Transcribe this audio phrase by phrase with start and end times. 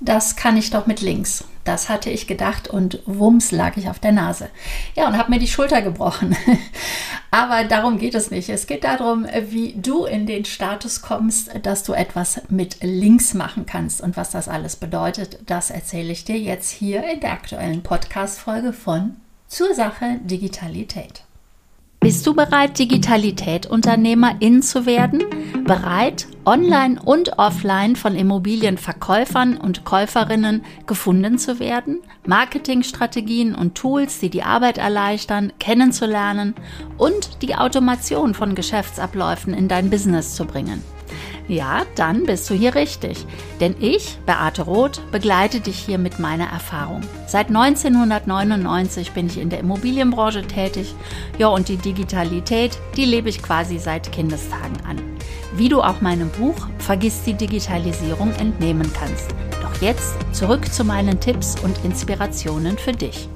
[0.00, 1.44] das kann ich doch mit links.
[1.64, 4.50] Das hatte ich gedacht und wumms lag ich auf der Nase.
[4.94, 6.36] Ja, und habe mir die Schulter gebrochen.
[7.32, 8.48] Aber darum geht es nicht.
[8.48, 13.66] Es geht darum, wie du in den Status kommst, dass du etwas mit links machen
[13.66, 14.00] kannst.
[14.00, 18.72] Und was das alles bedeutet, das erzähle ich dir jetzt hier in der aktuellen Podcast-Folge
[18.72, 19.16] von
[19.48, 21.24] Zur Sache Digitalität.
[21.98, 25.24] Bist du bereit, Digitalität-Unternehmerin zu werden?
[25.64, 31.98] Bereit, online und offline von Immobilienverkäufern und Käuferinnen gefunden zu werden?
[32.24, 36.54] Marketingstrategien und Tools, die die Arbeit erleichtern, kennenzulernen
[36.96, 40.82] und die Automation von Geschäftsabläufen in dein Business zu bringen?
[41.48, 43.24] Ja, dann bist du hier richtig.
[43.60, 47.02] Denn ich, Beate Roth, begleite dich hier mit meiner Erfahrung.
[47.26, 50.94] Seit 1999 bin ich in der Immobilienbranche tätig.
[51.38, 55.15] Ja, und die Digitalität, die lebe ich quasi seit Kindestagen an.
[55.56, 59.30] Wie du auch meinem Buch Vergiss die Digitalisierung entnehmen kannst.
[59.62, 63.30] Doch jetzt zurück zu meinen Tipps und Inspirationen für dich.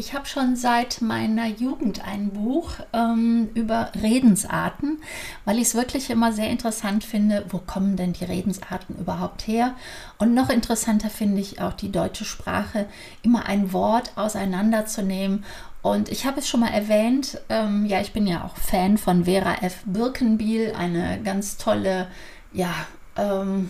[0.00, 5.02] Ich habe schon seit meiner Jugend ein Buch ähm, über Redensarten,
[5.44, 9.74] weil ich es wirklich immer sehr interessant finde, wo kommen denn die Redensarten überhaupt her?
[10.16, 12.86] Und noch interessanter finde ich auch die deutsche Sprache,
[13.20, 15.44] immer ein Wort auseinanderzunehmen.
[15.82, 19.26] Und ich habe es schon mal erwähnt, ähm, ja, ich bin ja auch Fan von
[19.26, 19.82] Vera F.
[19.84, 22.06] Birkenbiel, eine ganz tolle,
[22.54, 22.72] ja,
[23.18, 23.68] ähm,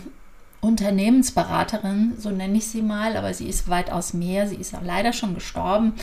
[0.61, 4.47] Unternehmensberaterin, so nenne ich sie mal, aber sie ist weitaus mehr.
[4.47, 5.93] Sie ist leider schon gestorben.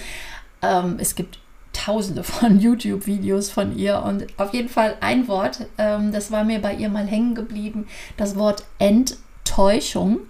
[0.62, 1.38] Ähm, es gibt
[1.72, 6.60] tausende von YouTube-Videos von ihr und auf jeden Fall ein Wort, ähm, das war mir
[6.60, 7.86] bei ihr mal hängen geblieben,
[8.16, 10.20] das Wort Enttäuschung,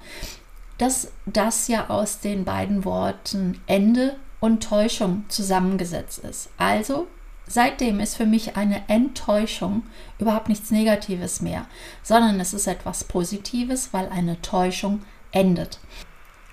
[0.77, 6.51] dass das ja aus den beiden Worten Ende und Täuschung zusammengesetzt ist.
[6.59, 7.09] Also
[7.49, 9.83] Seitdem ist für mich eine Enttäuschung
[10.19, 11.65] überhaupt nichts Negatives mehr,
[12.03, 15.79] sondern es ist etwas Positives, weil eine Täuschung endet.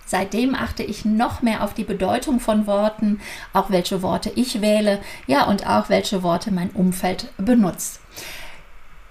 [0.05, 3.19] Seitdem achte ich noch mehr auf die Bedeutung von Worten,
[3.53, 7.99] auch welche Worte ich wähle, ja und auch welche Worte mein Umfeld benutzt.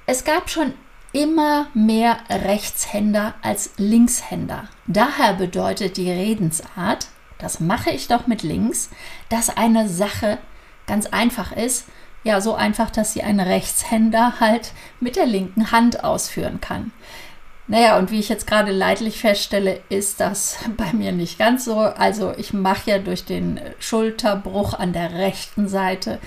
[0.06, 0.73] Es gab schon
[1.12, 4.69] immer mehr Rechtshänder als Linkshänder.
[4.87, 7.09] Daher bedeutet die Redensart,
[7.39, 8.91] das mache ich doch mit links,
[9.28, 10.39] dass eine Sache
[10.87, 11.87] ganz einfach ist.
[12.22, 16.93] Ja, so einfach, dass sie ein Rechtshänder halt mit der linken Hand ausführen kann.
[17.67, 21.78] Naja, und wie ich jetzt gerade leidlich feststelle, ist das bei mir nicht ganz so.
[21.78, 26.19] Also ich mache ja durch den Schulterbruch an der rechten Seite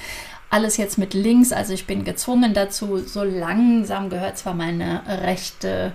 [0.50, 1.51] alles jetzt mit links.
[1.51, 2.97] Also ich bin gezwungen dazu.
[3.00, 5.91] So langsam gehört zwar meine rechte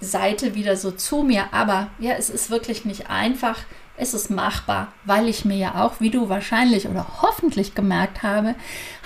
[0.00, 3.58] Seite wieder so zu mir, aber ja, es ist wirklich nicht einfach
[3.96, 8.54] ist es machbar, weil ich mir ja auch, wie du wahrscheinlich oder hoffentlich gemerkt habe,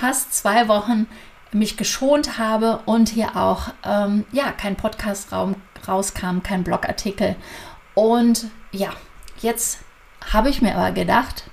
[0.01, 1.07] hast zwei Wochen
[1.53, 5.57] mich geschont habe und hier auch ähm, ja kein Podcast-Raum
[5.87, 7.37] rauskam, kein Blogartikel.
[7.95, 8.91] Und ja,
[9.41, 9.81] jetzt
[10.33, 11.51] habe ich mir aber gedacht,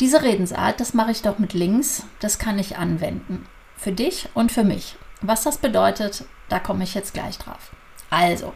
[0.00, 3.46] diese Redensart, das mache ich doch mit links, das kann ich anwenden.
[3.76, 4.96] Für dich und für mich.
[5.20, 7.70] Was das bedeutet, da komme ich jetzt gleich drauf.
[8.10, 8.52] Also,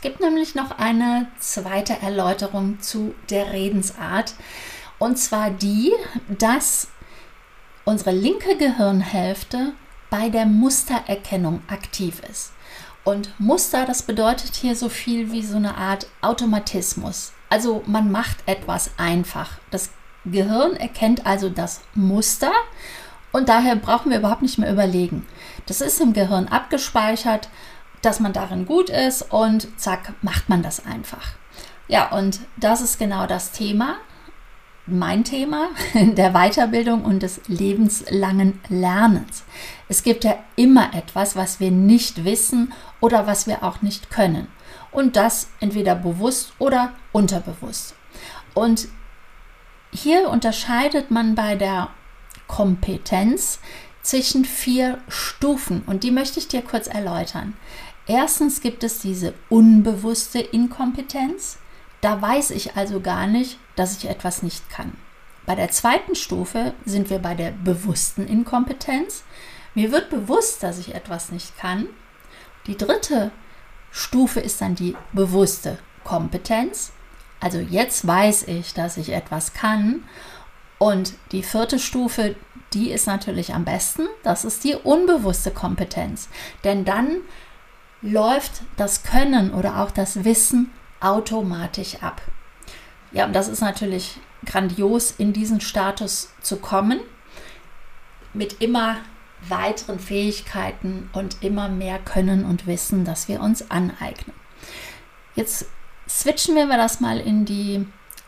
[0.00, 4.32] es gibt nämlich noch eine zweite Erläuterung zu der Redensart.
[4.98, 5.92] Und zwar die,
[6.26, 6.88] dass
[7.84, 9.74] unsere linke Gehirnhälfte
[10.08, 12.52] bei der Mustererkennung aktiv ist.
[13.04, 17.32] Und Muster, das bedeutet hier so viel wie so eine Art Automatismus.
[17.50, 19.58] Also man macht etwas einfach.
[19.70, 19.90] Das
[20.24, 22.52] Gehirn erkennt also das Muster
[23.32, 25.26] und daher brauchen wir überhaupt nicht mehr überlegen.
[25.66, 27.50] Das ist im Gehirn abgespeichert
[28.02, 31.34] dass man darin gut ist und zack, macht man das einfach.
[31.88, 33.96] Ja, und das ist genau das Thema,
[34.86, 39.44] mein Thema der Weiterbildung und des lebenslangen Lernens.
[39.88, 44.48] Es gibt ja immer etwas, was wir nicht wissen oder was wir auch nicht können.
[44.92, 47.94] Und das entweder bewusst oder unterbewusst.
[48.54, 48.88] Und
[49.92, 51.88] hier unterscheidet man bei der
[52.46, 53.60] Kompetenz
[54.02, 57.54] zwischen vier Stufen und die möchte ich dir kurz erläutern.
[58.06, 61.58] Erstens gibt es diese unbewusste Inkompetenz.
[62.00, 64.92] Da weiß ich also gar nicht, dass ich etwas nicht kann.
[65.46, 69.24] Bei der zweiten Stufe sind wir bei der bewussten Inkompetenz.
[69.74, 71.86] Mir wird bewusst, dass ich etwas nicht kann.
[72.66, 73.30] Die dritte
[73.90, 76.92] Stufe ist dann die bewusste Kompetenz.
[77.40, 80.04] Also jetzt weiß ich, dass ich etwas kann.
[80.78, 82.36] Und die vierte Stufe,
[82.72, 84.06] die ist natürlich am besten.
[84.22, 86.28] Das ist die unbewusste Kompetenz.
[86.64, 87.18] Denn dann
[88.02, 90.70] läuft das Können oder auch das Wissen
[91.00, 92.22] automatisch ab.
[93.12, 97.00] Ja, und das ist natürlich grandios, in diesen Status zu kommen,
[98.32, 98.96] mit immer
[99.48, 104.34] weiteren Fähigkeiten und immer mehr Können und Wissen, das wir uns aneignen.
[105.34, 105.66] Jetzt
[106.08, 107.86] switchen wir das mal in die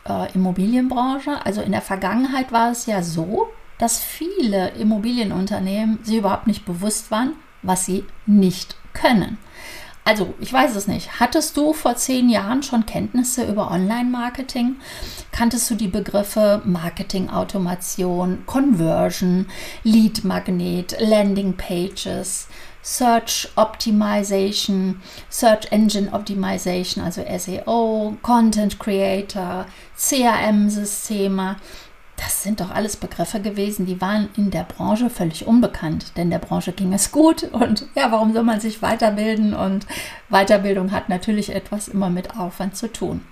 [0.09, 1.45] äh, Immobilienbranche.
[1.45, 3.49] Also in der Vergangenheit war es ja so,
[3.79, 9.39] dass viele Immobilienunternehmen sich überhaupt nicht bewusst waren, was sie nicht können.
[10.05, 11.21] Also, ich weiß es nicht.
[11.21, 14.77] Hattest du vor zehn Jahren schon Kenntnisse über Online-Marketing?
[15.31, 19.47] Kanntest du die Begriffe Marketing-Automation, Conversion,
[19.85, 22.49] Lead-Magnet, Landing-Pages,
[22.83, 25.01] Search Optimization,
[25.31, 29.67] Search Engine Optimization, also SEO, Content Creator,
[29.97, 31.57] CRM-Systeme?
[32.17, 36.39] Das sind doch alles Begriffe gewesen, die waren in der Branche völlig unbekannt, denn der
[36.39, 39.55] Branche ging es gut und ja, warum soll man sich weiterbilden?
[39.55, 39.87] Und
[40.29, 43.25] Weiterbildung hat natürlich etwas immer mit Aufwand zu tun.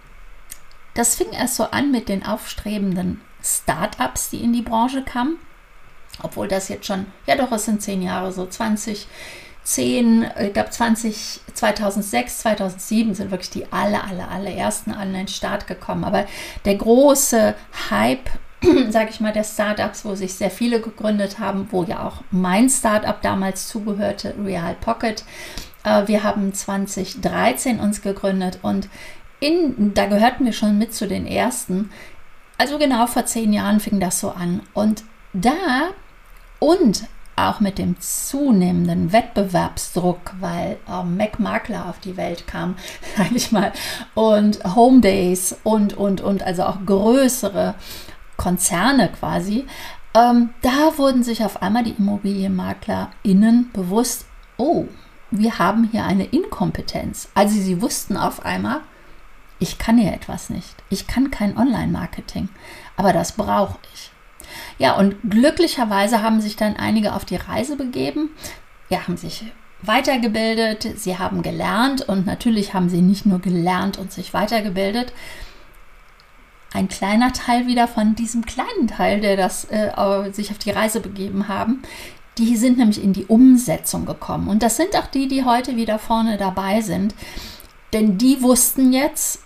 [0.94, 5.37] Das fing erst so an mit den aufstrebenden Start-ups, die in die Branche kamen,
[6.23, 9.06] obwohl das jetzt schon, ja doch, es sind zehn Jahre, so 20,
[9.62, 15.67] 10, ich glaube 20, 2006, 2007 sind wirklich die aller, aller, allerersten an den Start
[15.67, 16.05] gekommen.
[16.05, 16.26] Aber
[16.65, 17.55] der große
[17.91, 18.31] Hype
[18.91, 22.69] sage ich mal, der Startups, wo sich sehr viele gegründet haben, wo ja auch mein
[22.69, 25.25] Startup damals zugehörte, Real Pocket.
[25.85, 28.89] Äh, wir haben 2013 uns gegründet und
[29.41, 31.91] in, da gehörten wir schon mit zu den ersten.
[32.59, 34.61] Also genau vor zehn Jahren fing das so an.
[34.75, 35.03] Und
[35.33, 35.91] da
[36.59, 37.05] und
[37.37, 42.77] auch mit dem zunehmenden Wettbewerbsdruck, weil ähm, Mac Makler auf die Welt kam,
[43.17, 43.73] sage ich mal,
[44.15, 47.75] und Home Days und, und, und, also auch größere
[48.41, 49.67] Konzerne quasi,
[50.15, 54.25] ähm, da wurden sich auf einmal die ImmobilienmaklerInnen bewusst,
[54.57, 54.87] oh,
[55.31, 57.29] wir haben hier eine Inkompetenz.
[57.35, 58.81] Also sie wussten auf einmal,
[59.59, 60.75] ich kann hier etwas nicht.
[60.89, 62.49] Ich kann kein Online-Marketing,
[62.97, 64.11] aber das brauche ich.
[64.79, 68.31] Ja, und glücklicherweise haben sich dann einige auf die Reise begeben,
[68.89, 69.45] ja, haben sich
[69.83, 75.13] weitergebildet, sie haben gelernt und natürlich haben sie nicht nur gelernt und sich weitergebildet,
[76.73, 79.91] ein kleiner Teil wieder von diesem kleinen Teil, der das äh,
[80.33, 81.83] sich auf die Reise begeben haben.
[82.39, 84.49] Die sind nämlich in die Umsetzung gekommen.
[84.49, 87.15] Und das sind auch die, die heute wieder vorne dabei sind.
[87.93, 89.41] Denn die wussten jetzt,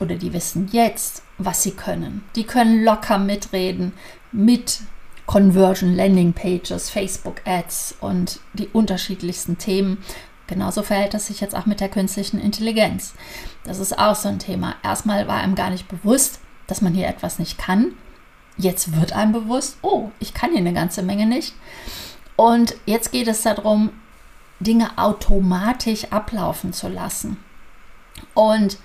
[0.00, 2.24] oder die wissen jetzt, was sie können.
[2.36, 3.92] Die können locker mitreden
[4.30, 4.80] mit
[5.26, 9.98] Conversion Landing Pages, Facebook Ads und die unterschiedlichsten Themen.
[10.46, 13.14] Genauso verhält es sich jetzt auch mit der künstlichen Intelligenz.
[13.64, 14.76] Das ist auch so ein Thema.
[14.82, 17.94] Erstmal war einem gar nicht bewusst, dass man hier etwas nicht kann.
[18.56, 21.54] Jetzt wird einem bewusst, oh, ich kann hier eine ganze Menge nicht.
[22.36, 23.90] Und jetzt geht es darum,
[24.60, 27.36] Dinge automatisch ablaufen zu lassen.
[28.34, 28.78] Und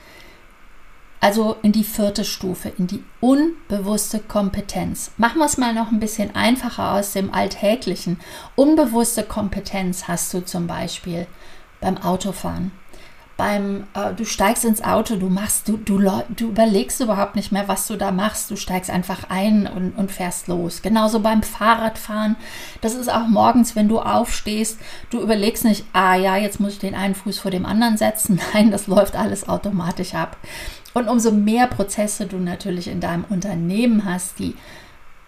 [1.22, 5.12] also in die vierte Stufe, in die unbewusste Kompetenz.
[5.18, 8.20] Machen wir es mal noch ein bisschen einfacher aus dem Alltäglichen.
[8.56, 11.28] Unbewusste Kompetenz hast du zum Beispiel
[11.82, 12.72] beim Autofahren
[13.40, 15.98] beim, äh, du steigst ins Auto, du machst, du, du,
[16.28, 18.52] du überlegst überhaupt nicht mehr, was du da machst.
[18.52, 20.82] Du steigst einfach ein und, und fährst los.
[20.82, 22.36] Genauso beim Fahrradfahren.
[22.82, 24.78] Das ist auch morgens, wenn du aufstehst,
[25.10, 28.42] du überlegst nicht, ah ja, jetzt muss ich den einen Fuß vor dem anderen setzen.
[28.54, 30.36] Nein, das läuft alles automatisch ab.
[30.94, 34.54] Und umso mehr Prozesse du natürlich in deinem Unternehmen hast, die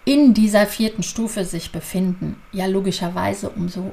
[0.04, 3.92] in dieser vierten Stufe sich befinden, ja logischerweise umso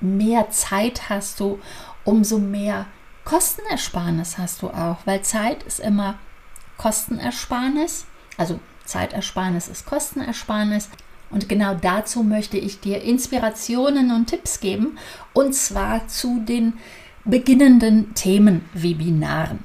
[0.00, 1.58] mehr Zeit hast du,
[2.04, 2.86] umso mehr
[3.24, 6.18] Kostenersparnis hast du auch, weil Zeit ist immer
[6.76, 8.06] Kostenersparnis.
[8.36, 10.90] Also Zeitersparnis ist Kostenersparnis.
[11.30, 14.98] Und genau dazu möchte ich dir Inspirationen und Tipps geben.
[15.32, 16.74] Und zwar zu den
[17.24, 19.64] beginnenden Themenwebinaren.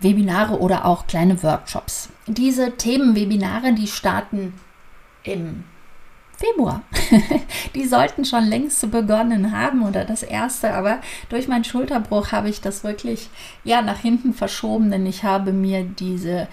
[0.00, 2.10] Webinare oder auch kleine Workshops.
[2.26, 4.52] Diese Themenwebinare, die starten
[5.22, 5.64] im
[6.36, 6.82] Februar.
[7.74, 12.60] Die sollten schon längst begonnen haben oder das erste, aber durch meinen Schulterbruch habe ich
[12.60, 13.30] das wirklich
[13.64, 16.48] ja nach hinten verschoben, denn ich habe mir diese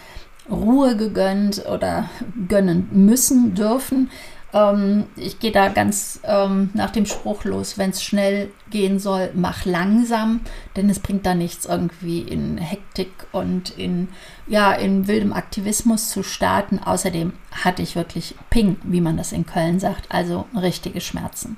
[0.49, 2.09] Ruhe gegönnt oder
[2.47, 4.09] gönnen müssen dürfen,
[4.53, 9.31] ähm, ich gehe da ganz ähm, nach dem Spruch los, wenn es schnell gehen soll,
[9.33, 10.41] mach langsam,
[10.75, 14.09] denn es bringt da nichts irgendwie in Hektik und in,
[14.47, 16.79] ja, in wildem Aktivismus zu starten.
[16.79, 17.33] Außerdem
[17.63, 21.57] hatte ich wirklich Ping, wie man das in Köln sagt, also richtige Schmerzen.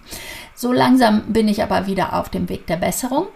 [0.56, 3.28] So langsam bin ich aber wieder auf dem Weg der Besserung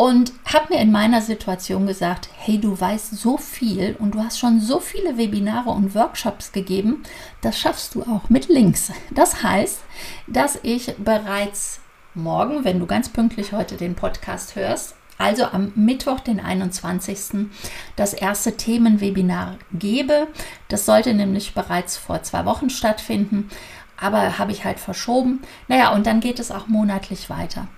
[0.00, 4.38] und habe mir in meiner Situation gesagt, hey, du weißt so viel und du hast
[4.38, 7.02] schon so viele Webinare und Workshops gegeben,
[7.42, 8.90] das schaffst du auch mit Links.
[9.10, 9.80] Das heißt,
[10.26, 11.80] dass ich bereits
[12.14, 17.50] morgen, wenn du ganz pünktlich heute den Podcast hörst, also am Mittwoch, den 21.
[17.96, 20.28] das erste Themenwebinar gebe.
[20.68, 23.50] Das sollte nämlich bereits vor zwei Wochen stattfinden,
[23.98, 25.42] aber habe ich halt verschoben.
[25.68, 27.68] Naja, und dann geht es auch monatlich weiter.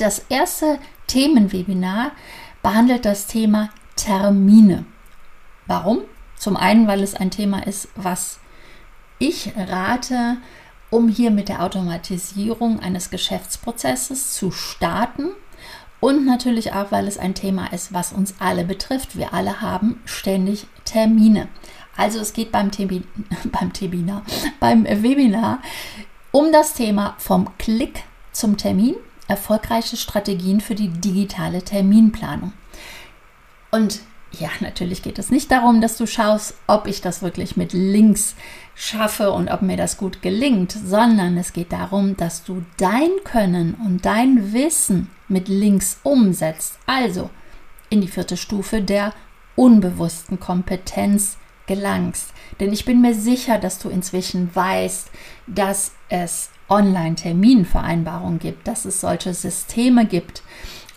[0.00, 0.78] Das erste
[1.08, 2.12] Themenwebinar
[2.62, 4.86] behandelt das Thema Termine.
[5.66, 6.00] Warum?
[6.36, 8.38] Zum einen, weil es ein Thema ist, was
[9.18, 10.38] ich rate,
[10.88, 15.32] um hier mit der Automatisierung eines Geschäftsprozesses zu starten.
[16.00, 19.18] Und natürlich auch, weil es ein Thema ist, was uns alle betrifft.
[19.18, 21.48] Wir alle haben ständig Termine.
[21.94, 23.02] Also es geht beim, Tebi
[23.52, 24.22] beim, Tebinar,
[24.60, 25.60] beim Webinar
[26.32, 28.94] um das Thema vom Klick zum Termin,
[29.30, 32.52] erfolgreiche Strategien für die digitale Terminplanung.
[33.70, 34.00] Und
[34.32, 38.36] ja, natürlich geht es nicht darum, dass du schaust, ob ich das wirklich mit Links
[38.74, 43.74] schaffe und ob mir das gut gelingt, sondern es geht darum, dass du dein Können
[43.74, 46.78] und dein Wissen mit Links umsetzt.
[46.86, 47.30] Also
[47.88, 49.12] in die vierte Stufe der
[49.56, 52.28] unbewussten Kompetenz gelangst.
[52.60, 55.10] Denn ich bin mir sicher, dass du inzwischen weißt,
[55.46, 60.42] dass es Online-Terminvereinbarungen gibt, dass es solche Systeme gibt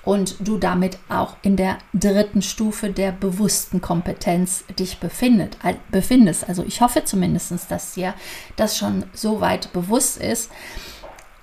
[0.03, 5.57] und du damit auch in der dritten Stufe der bewussten Kompetenz dich befindet,
[5.91, 6.47] befindest.
[6.47, 8.13] Also ich hoffe zumindest, dass dir
[8.55, 10.51] das schon so weit bewusst ist.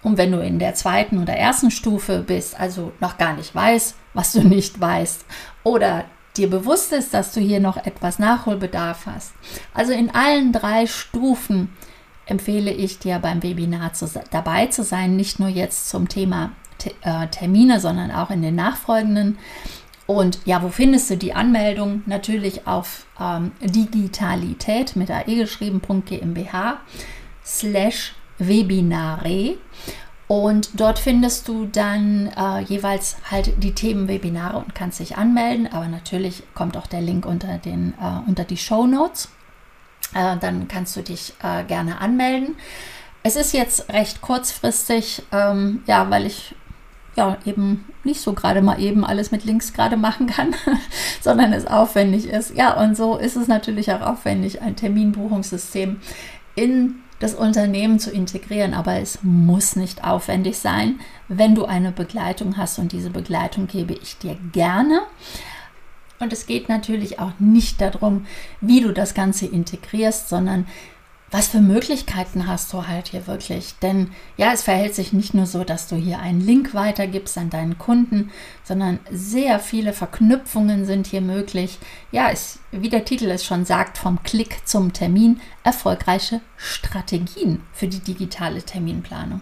[0.03, 3.95] Und wenn du in der zweiten oder ersten Stufe bist, also noch gar nicht weißt,
[4.15, 5.25] was du nicht weißt,
[5.63, 6.05] oder
[6.37, 9.33] dir bewusst ist, dass du hier noch etwas Nachholbedarf hast.
[9.75, 11.75] Also in allen drei Stufen
[12.31, 16.53] empfehle ich dir beim Webinar zu, dabei zu sein, nicht nur jetzt zum Thema
[17.03, 19.39] äh, Termine, sondern auch in den nachfolgenden.
[20.07, 22.03] Und ja, wo findest du die Anmeldung?
[22.07, 26.81] Natürlich auf ähm, digitalität mit AE geschrieben.gmbH
[27.45, 29.57] slash Webinare.
[30.27, 35.69] Und dort findest du dann äh, jeweils halt die Themen Webinare und kannst dich anmelden.
[35.73, 39.29] Aber natürlich kommt auch der Link unter, den, äh, unter die Show Notes.
[40.15, 42.57] Äh, dann kannst du dich äh, gerne anmelden.
[43.23, 46.55] Es ist jetzt recht kurzfristig, ähm, ja, weil ich
[47.17, 50.55] ja eben nicht so gerade mal eben alles mit Links gerade machen kann,
[51.21, 52.55] sondern es aufwendig ist.
[52.57, 56.01] Ja, und so ist es natürlich auch aufwendig, ein Terminbuchungssystem
[56.55, 62.57] in das Unternehmen zu integrieren, aber es muss nicht aufwendig sein, wenn du eine Begleitung
[62.57, 65.03] hast und diese Begleitung gebe ich dir gerne.
[66.21, 68.27] Und es geht natürlich auch nicht darum,
[68.61, 70.67] wie du das Ganze integrierst, sondern
[71.31, 73.75] was für Möglichkeiten hast du halt hier wirklich?
[73.81, 77.51] Denn ja, es verhält sich nicht nur so, dass du hier einen Link weitergibst an
[77.51, 78.31] deinen Kunden,
[78.65, 81.79] sondern sehr viele Verknüpfungen sind hier möglich.
[82.11, 87.87] Ja, es, wie der Titel es schon sagt, vom Klick zum Termin, erfolgreiche Strategien für
[87.87, 89.41] die digitale Terminplanung.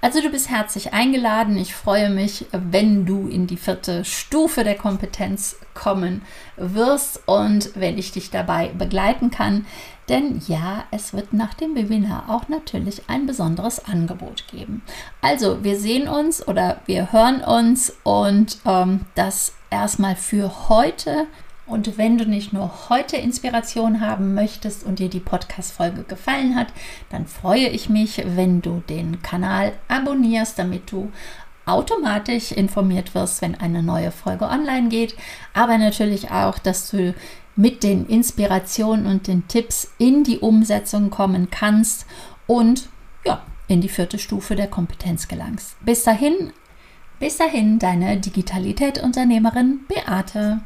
[0.00, 1.56] Also du bist herzlich eingeladen.
[1.56, 6.22] Ich freue mich, wenn du in die vierte Stufe der Kompetenz kommen
[6.56, 9.66] wirst und wenn ich dich dabei begleiten kann.
[10.08, 14.82] Denn ja, es wird nach dem Webinar auch natürlich ein besonderes Angebot geben.
[15.20, 21.26] Also, wir sehen uns oder wir hören uns und ähm, das erstmal für heute.
[21.66, 26.68] Und wenn du nicht nur heute Inspiration haben möchtest und dir die Podcast-Folge gefallen hat,
[27.10, 31.12] dann freue ich mich, wenn du den Kanal abonnierst, damit du
[31.66, 35.14] automatisch informiert wirst, wenn eine neue Folge online geht.
[35.52, 37.14] Aber natürlich auch, dass du
[37.58, 42.06] mit den Inspirationen und den Tipps in die Umsetzung kommen kannst
[42.46, 42.88] und
[43.24, 45.74] ja, in die vierte Stufe der Kompetenz gelangst.
[45.84, 46.52] Bis dahin,
[47.18, 50.60] bis dahin, deine Digitalität-Unternehmerin Beate.